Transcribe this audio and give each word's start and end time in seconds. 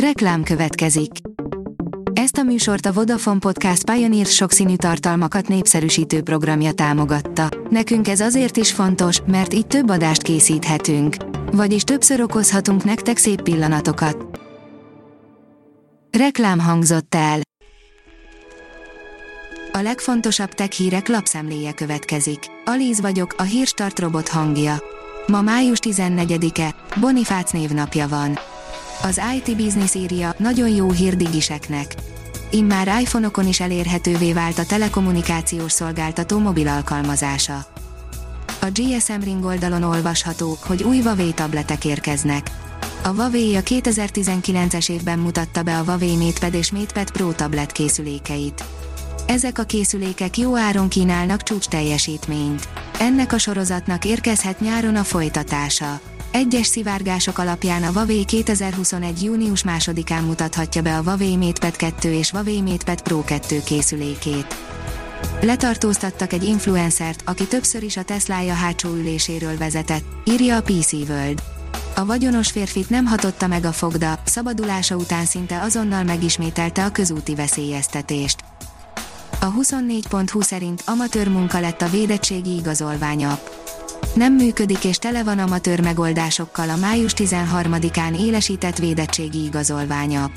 Reklám 0.00 0.42
következik. 0.42 1.10
Ezt 2.12 2.36
a 2.36 2.42
műsort 2.42 2.86
a 2.86 2.92
Vodafone 2.92 3.38
Podcast 3.38 3.90
Pioneer 3.90 4.26
sokszínű 4.26 4.76
tartalmakat 4.76 5.48
népszerűsítő 5.48 6.22
programja 6.22 6.72
támogatta. 6.72 7.48
Nekünk 7.70 8.08
ez 8.08 8.20
azért 8.20 8.56
is 8.56 8.72
fontos, 8.72 9.20
mert 9.26 9.54
így 9.54 9.66
több 9.66 9.90
adást 9.90 10.22
készíthetünk. 10.22 11.16
Vagyis 11.52 11.82
többször 11.82 12.20
okozhatunk 12.20 12.84
nektek 12.84 13.16
szép 13.16 13.42
pillanatokat. 13.42 14.40
Reklám 16.18 16.58
hangzott 16.58 17.14
el. 17.14 17.40
A 19.72 19.78
legfontosabb 19.78 20.50
tech 20.50 20.70
hírek 20.70 21.08
lapszemléje 21.08 21.72
következik. 21.72 22.38
Alíz 22.64 23.00
vagyok, 23.00 23.34
a 23.38 23.42
hírstart 23.42 23.98
robot 23.98 24.28
hangja. 24.28 24.82
Ma 25.26 25.40
május 25.40 25.78
14-e, 25.82 26.74
Bonifác 27.00 27.52
névnapja 27.52 28.08
van. 28.08 28.38
Az 29.02 29.20
IT 29.36 29.56
Business 29.56 29.94
írja, 29.94 30.34
nagyon 30.38 30.68
jó 30.68 30.90
hír 30.90 31.16
digiseknek. 31.16 31.94
Immár 32.50 33.00
iPhone-okon 33.00 33.46
is 33.46 33.60
elérhetővé 33.60 34.32
vált 34.32 34.58
a 34.58 34.64
telekommunikációs 34.64 35.72
szolgáltató 35.72 36.38
mobil 36.38 36.68
alkalmazása. 36.68 37.66
A 38.60 38.66
GSM 38.72 39.20
Ring 39.20 39.44
oldalon 39.44 39.82
olvasható, 39.82 40.58
hogy 40.66 40.82
új 40.82 41.00
Huawei 41.00 41.32
tabletek 41.32 41.84
érkeznek. 41.84 42.50
A 43.02 43.08
Huawei 43.08 43.56
a 43.56 43.60
2019-es 43.60 44.90
évben 44.90 45.18
mutatta 45.18 45.62
be 45.62 45.78
a 45.78 45.82
Huawei 45.82 46.16
MatePad 46.16 46.54
és 46.54 46.70
MatePad 46.70 47.10
Pro 47.10 47.32
tablet 47.32 47.72
készülékeit. 47.72 48.64
Ezek 49.26 49.58
a 49.58 49.62
készülékek 49.62 50.38
jó 50.38 50.56
áron 50.56 50.88
kínálnak 50.88 51.42
csúcs 51.42 51.66
teljesítményt. 51.66 52.68
Ennek 52.98 53.32
a 53.32 53.38
sorozatnak 53.38 54.04
érkezhet 54.04 54.60
nyáron 54.60 54.96
a 54.96 55.04
folytatása. 55.04 56.00
Egyes 56.30 56.66
szivárgások 56.66 57.38
alapján 57.38 57.82
a 57.82 57.90
Huawei 57.92 58.24
2021. 58.24 59.22
június 59.22 59.62
2-án 59.66 60.26
mutathatja 60.26 60.82
be 60.82 60.96
a 60.96 61.02
Huawei 61.02 61.36
MatePad 61.36 61.76
2 61.76 62.12
és 62.12 62.30
Huawei 62.30 62.60
MatePad 62.60 63.02
Pro 63.02 63.24
2 63.24 63.62
készülékét. 63.64 64.46
Letartóztattak 65.40 66.32
egy 66.32 66.44
influencert, 66.44 67.22
aki 67.24 67.46
többször 67.46 67.82
is 67.82 67.96
a 67.96 68.02
Teslája 68.02 68.54
hátsó 68.54 68.88
üléséről 68.88 69.56
vezetett, 69.56 70.04
írja 70.24 70.56
a 70.56 70.62
PC 70.62 70.92
World. 70.92 71.42
A 71.94 72.04
vagyonos 72.04 72.50
férfit 72.50 72.90
nem 72.90 73.06
hatotta 73.06 73.46
meg 73.46 73.64
a 73.64 73.72
fogda, 73.72 74.18
szabadulása 74.24 74.96
után 74.96 75.24
szinte 75.24 75.60
azonnal 75.60 76.02
megismételte 76.02 76.84
a 76.84 76.90
közúti 76.90 77.34
veszélyeztetést. 77.34 78.44
A 79.40 79.52
24.20 79.52 80.42
szerint 80.42 80.82
amatőr 80.86 81.28
munka 81.28 81.60
lett 81.60 81.82
a 81.82 81.88
védettségi 81.88 82.56
igazolványa 82.56 83.38
nem 84.16 84.34
működik 84.34 84.84
és 84.84 84.96
tele 84.96 85.24
van 85.24 85.38
amatőr 85.38 85.80
megoldásokkal 85.80 86.70
a 86.70 86.76
május 86.76 87.12
13-án 87.16 88.18
élesített 88.18 88.78
védettségi 88.78 89.44
igazolványa. 89.44 90.30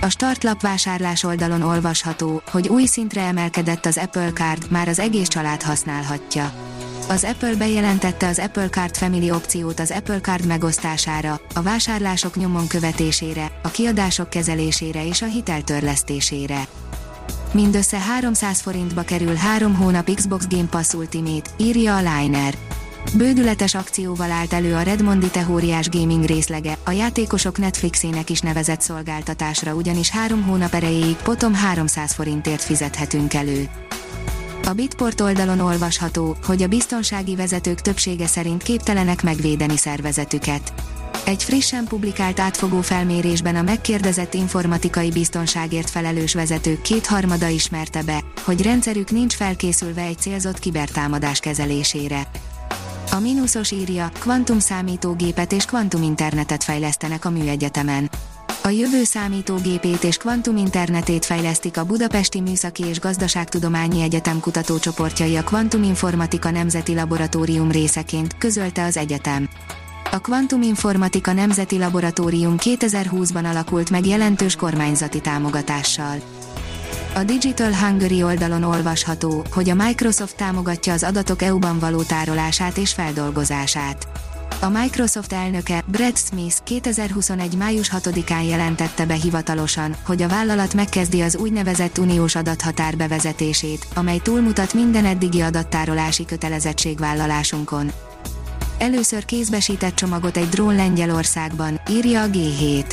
A 0.00 0.08
startlap 0.08 0.60
vásárlás 0.60 1.22
oldalon 1.22 1.62
olvasható, 1.62 2.42
hogy 2.50 2.68
új 2.68 2.84
szintre 2.84 3.22
emelkedett 3.22 3.86
az 3.86 3.98
Apple 3.98 4.32
Card, 4.32 4.70
már 4.70 4.88
az 4.88 4.98
egész 4.98 5.28
család 5.28 5.62
használhatja. 5.62 6.52
Az 7.08 7.24
Apple 7.24 7.54
bejelentette 7.54 8.26
az 8.26 8.38
Apple 8.38 8.68
Card 8.68 8.96
Family 8.96 9.30
opciót 9.30 9.80
az 9.80 9.90
Apple 9.90 10.20
Card 10.20 10.46
megosztására, 10.46 11.40
a 11.54 11.62
vásárlások 11.62 12.36
nyomon 12.36 12.66
követésére, 12.66 13.50
a 13.62 13.68
kiadások 13.68 14.30
kezelésére 14.30 15.06
és 15.06 15.22
a 15.22 15.26
hiteltörlesztésére. 15.26 16.66
Mindössze 17.52 17.98
300 17.98 18.60
forintba 18.60 19.02
kerül 19.02 19.34
3 19.34 19.74
hónap 19.74 20.10
Xbox 20.14 20.46
Game 20.48 20.68
Pass 20.70 20.92
Ultimate, 20.92 21.50
írja 21.56 21.96
a 21.96 21.98
Liner. 21.98 22.54
Bődületes 23.12 23.74
akcióval 23.74 24.30
állt 24.30 24.52
elő 24.52 24.74
a 24.74 24.82
Redmondi 24.82 25.30
Tehóriás 25.30 25.88
Gaming 25.88 26.24
részlege, 26.24 26.78
a 26.84 26.90
játékosok 26.90 27.58
Netflixének 27.58 28.30
is 28.30 28.40
nevezett 28.40 28.80
szolgáltatásra 28.80 29.74
ugyanis 29.74 30.10
három 30.10 30.42
hónap 30.42 30.74
erejéig 30.74 31.16
potom 31.16 31.54
300 31.54 32.12
forintért 32.12 32.62
fizethetünk 32.62 33.34
elő. 33.34 33.68
A 34.64 34.72
Bitport 34.72 35.20
oldalon 35.20 35.60
olvasható, 35.60 36.36
hogy 36.46 36.62
a 36.62 36.66
biztonsági 36.66 37.36
vezetők 37.36 37.80
többsége 37.80 38.26
szerint 38.26 38.62
képtelenek 38.62 39.22
megvédeni 39.22 39.76
szervezetüket. 39.76 40.72
Egy 41.24 41.42
frissen 41.42 41.84
publikált 41.84 42.40
átfogó 42.40 42.80
felmérésben 42.80 43.56
a 43.56 43.62
megkérdezett 43.62 44.34
informatikai 44.34 45.10
biztonságért 45.10 45.90
felelős 45.90 46.34
vezetők 46.34 46.82
kétharmada 46.82 47.48
ismerte 47.48 48.02
be, 48.02 48.24
hogy 48.42 48.62
rendszerük 48.62 49.10
nincs 49.10 49.34
felkészülve 49.34 50.02
egy 50.02 50.18
célzott 50.18 50.58
kibertámadás 50.58 51.40
kezelésére. 51.40 52.26
A 53.14 53.20
mínuszos 53.20 53.70
írja, 53.70 54.10
kvantum 54.18 54.58
számítógépet 54.58 55.52
és 55.52 55.64
kvantum 55.64 56.02
internetet 56.02 56.64
fejlesztenek 56.64 57.24
a 57.24 57.30
műegyetemen. 57.30 58.10
A 58.62 58.68
jövő 58.68 59.04
számítógépét 59.04 60.04
és 60.04 60.16
kvantum 60.16 60.56
internetét 60.56 61.24
fejlesztik 61.24 61.76
a 61.76 61.84
Budapesti 61.84 62.40
Műszaki 62.40 62.84
és 62.84 63.00
Gazdaságtudományi 63.00 64.02
Egyetem 64.02 64.40
kutatócsoportjai 64.40 65.36
a 65.36 65.42
Kvantum 65.42 65.82
Informatika 65.82 66.50
Nemzeti 66.50 66.94
Laboratórium 66.94 67.70
részeként, 67.70 68.38
közölte 68.38 68.84
az 68.84 68.96
egyetem. 68.96 69.48
A 70.10 70.18
Kvantum 70.18 70.62
Informatika 70.62 71.32
Nemzeti 71.32 71.78
Laboratórium 71.78 72.54
2020-ban 72.58 73.44
alakult 73.50 73.90
meg 73.90 74.06
jelentős 74.06 74.56
kormányzati 74.56 75.20
támogatással. 75.20 76.16
A 77.16 77.24
Digital 77.24 77.74
Hungary 77.74 78.22
oldalon 78.22 78.62
olvasható, 78.62 79.44
hogy 79.52 79.70
a 79.70 79.74
Microsoft 79.74 80.36
támogatja 80.36 80.92
az 80.92 81.02
adatok 81.02 81.42
EU-ban 81.42 81.78
való 81.78 82.02
tárolását 82.02 82.76
és 82.76 82.92
feldolgozását. 82.92 84.08
A 84.60 84.68
Microsoft 84.68 85.32
elnöke, 85.32 85.82
Brad 85.86 86.16
Smith 86.16 86.56
2021. 86.64 87.56
május 87.56 87.90
6-án 87.92 88.48
jelentette 88.48 89.06
be 89.06 89.14
hivatalosan, 89.14 89.96
hogy 90.06 90.22
a 90.22 90.28
vállalat 90.28 90.74
megkezdi 90.74 91.20
az 91.20 91.36
úgynevezett 91.36 91.98
uniós 91.98 92.34
adathatár 92.34 92.96
bevezetését, 92.96 93.86
amely 93.94 94.18
túlmutat 94.18 94.74
minden 94.74 95.04
eddigi 95.04 95.40
adattárolási 95.40 96.24
kötelezettségvállalásunkon. 96.24 97.92
Először 98.78 99.24
kézbesített 99.24 99.94
csomagot 99.94 100.36
egy 100.36 100.48
drón 100.48 100.74
Lengyelországban, 100.74 101.80
írja 101.90 102.22
a 102.22 102.26
G7. 102.26 102.84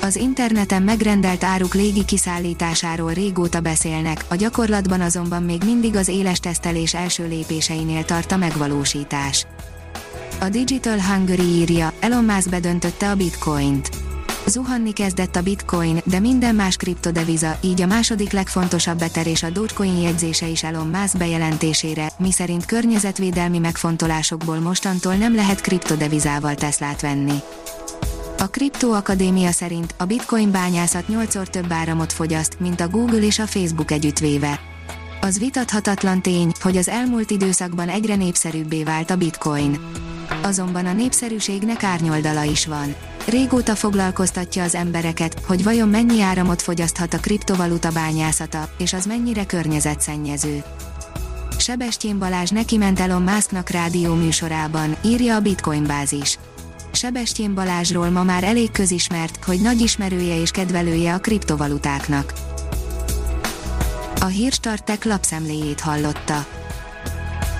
Az 0.00 0.16
interneten 0.16 0.82
megrendelt 0.82 1.44
áruk 1.44 1.74
légi 1.74 2.04
kiszállításáról 2.04 3.12
régóta 3.12 3.60
beszélnek, 3.60 4.24
a 4.28 4.34
gyakorlatban 4.34 5.00
azonban 5.00 5.42
még 5.42 5.62
mindig 5.64 5.96
az 5.96 6.08
éles 6.08 6.38
tesztelés 6.38 6.94
első 6.94 7.28
lépéseinél 7.28 8.04
tart 8.04 8.32
a 8.32 8.36
megvalósítás. 8.36 9.46
A 10.40 10.48
Digital 10.48 11.00
Hungary 11.00 11.42
írja, 11.42 11.92
Elon 12.00 12.24
Musk 12.24 12.50
bedöntötte 12.50 13.10
a 13.10 13.14
bitcoint. 13.14 13.88
Zuhanni 14.46 14.92
kezdett 14.92 15.36
a 15.36 15.42
bitcoin, 15.42 16.00
de 16.04 16.20
minden 16.20 16.54
más 16.54 16.76
kriptodeviza, 16.76 17.58
így 17.60 17.82
a 17.82 17.86
második 17.86 18.32
legfontosabb 18.32 18.98
beterés 18.98 19.42
a 19.42 19.50
Dogecoin 19.50 20.00
jegyzése 20.00 20.46
is 20.46 20.62
Elon 20.62 20.86
Musk 20.86 21.16
bejelentésére, 21.16 22.12
miszerint 22.18 22.66
környezetvédelmi 22.66 23.58
megfontolásokból 23.58 24.58
mostantól 24.58 25.14
nem 25.14 25.34
lehet 25.34 25.60
kriptodevizával 25.60 26.54
Teslát 26.54 27.00
venni. 27.00 27.36
A 28.46 28.50
Kripto 28.50 28.92
Akadémia 28.92 29.50
szerint 29.50 29.94
a 29.98 30.04
bitcoin 30.04 30.50
bányászat 30.50 31.04
8-szor 31.12 31.46
több 31.46 31.72
áramot 31.72 32.12
fogyaszt, 32.12 32.60
mint 32.60 32.80
a 32.80 32.88
Google 32.88 33.18
és 33.18 33.38
a 33.38 33.46
Facebook 33.46 33.90
együttvéve. 33.90 34.60
Az 35.20 35.38
vitathatatlan 35.38 36.22
tény, 36.22 36.52
hogy 36.60 36.76
az 36.76 36.88
elmúlt 36.88 37.30
időszakban 37.30 37.88
egyre 37.88 38.16
népszerűbbé 38.16 38.82
vált 38.82 39.10
a 39.10 39.16
bitcoin. 39.16 39.78
Azonban 40.42 40.86
a 40.86 40.92
népszerűségnek 40.92 41.82
árnyoldala 41.82 42.42
is 42.42 42.66
van. 42.66 42.94
Régóta 43.28 43.74
foglalkoztatja 43.74 44.62
az 44.62 44.74
embereket, 44.74 45.40
hogy 45.46 45.62
vajon 45.62 45.88
mennyi 45.88 46.20
áramot 46.22 46.62
fogyaszthat 46.62 47.14
a 47.14 47.18
kriptovaluta 47.18 47.90
bányászata, 47.90 48.68
és 48.78 48.92
az 48.92 49.06
mennyire 49.06 49.46
környezetszennyező. 49.46 50.62
Sebestyén 51.58 52.18
Balázs 52.18 52.50
neki 52.50 52.76
ment 52.76 53.00
Elon 53.00 53.22
Musknak 53.22 53.68
rádió 53.68 54.14
műsorában, 54.14 54.96
írja 55.04 55.34
a 55.34 55.40
Bitcoin 55.40 55.86
bázis. 55.86 56.38
Sebestyén 56.96 57.54
Balázsról 57.54 58.10
ma 58.10 58.22
már 58.22 58.44
elég 58.44 58.70
közismert, 58.70 59.44
hogy 59.44 59.60
nagy 59.60 59.80
ismerője 59.80 60.40
és 60.40 60.50
kedvelője 60.50 61.14
a 61.14 61.18
kriptovalutáknak. 61.18 62.32
A 64.20 64.24
Hírstartek 64.24 65.04
lapszemléjét 65.04 65.80
hallotta. 65.80 66.46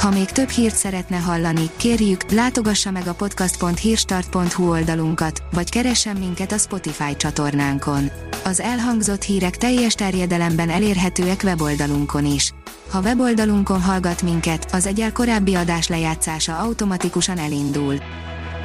Ha 0.00 0.10
még 0.10 0.24
több 0.24 0.48
hírt 0.48 0.74
szeretne 0.74 1.16
hallani, 1.16 1.70
kérjük, 1.76 2.30
látogassa 2.30 2.90
meg 2.90 3.06
a 3.06 3.14
podcast.hírstart.hu 3.14 4.68
oldalunkat, 4.70 5.42
vagy 5.52 5.70
keressen 5.70 6.16
minket 6.16 6.52
a 6.52 6.58
Spotify 6.58 7.16
csatornánkon. 7.16 8.10
Az 8.44 8.60
elhangzott 8.60 9.22
hírek 9.22 9.56
teljes 9.56 9.94
terjedelemben 9.94 10.70
elérhetőek 10.70 11.40
weboldalunkon 11.44 12.24
is. 12.24 12.52
Ha 12.90 13.00
weboldalunkon 13.00 13.82
hallgat 13.82 14.22
minket, 14.22 14.66
az 14.72 14.86
egyel 14.86 15.12
korábbi 15.12 15.54
adás 15.54 15.88
lejátszása 15.88 16.58
automatikusan 16.58 17.38
elindul. 17.38 17.98